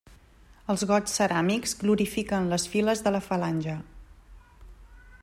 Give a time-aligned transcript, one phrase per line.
[0.73, 3.77] Els gots ceràmics glorifiquen les files de la falange.